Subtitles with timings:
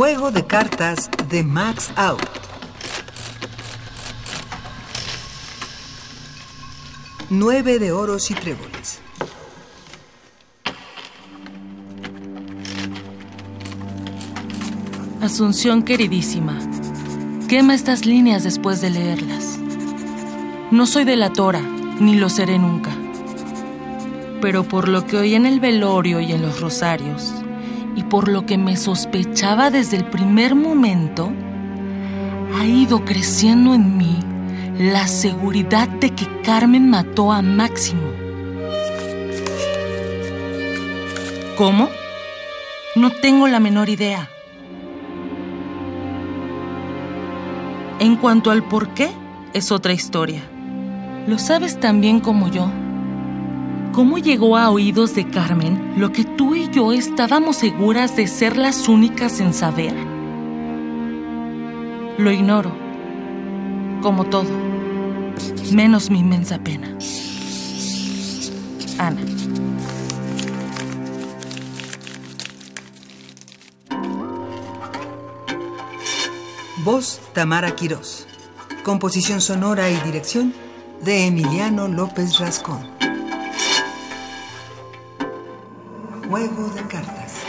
[0.00, 2.22] Juego de cartas de Max Out.
[7.28, 9.00] Nueve de oros y tréboles.
[15.20, 16.58] Asunción queridísima,
[17.46, 19.58] quema estas líneas después de leerlas.
[20.70, 22.90] No soy delatora, ni lo seré nunca.
[24.40, 27.34] Pero por lo que oí en el velorio y en los rosarios,
[28.00, 31.30] y por lo que me sospechaba desde el primer momento,
[32.58, 34.18] ha ido creciendo en mí
[34.78, 38.00] la seguridad de que Carmen mató a Máximo.
[41.58, 41.90] ¿Cómo?
[42.96, 44.30] No tengo la menor idea.
[47.98, 49.10] En cuanto al por qué,
[49.52, 50.40] es otra historia.
[51.26, 52.70] Lo sabes tan bien como yo.
[53.92, 58.56] ¿Cómo llegó a oídos de Carmen lo que tú y yo estábamos seguras de ser
[58.56, 59.92] las únicas en saber?
[62.16, 62.72] Lo ignoro,
[64.00, 64.48] como todo,
[65.72, 66.96] menos mi inmensa pena.
[68.96, 69.20] Ana.
[76.84, 78.26] Voz Tamara Quirós.
[78.84, 80.54] Composición sonora y dirección
[81.02, 82.99] de Emiliano López Rascón.
[86.30, 87.42] Juego de cartas.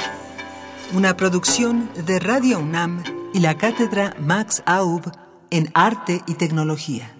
[0.92, 5.04] Una producción de Radio UNAM y la cátedra Max Aub
[5.52, 7.16] en Arte y Tecnología.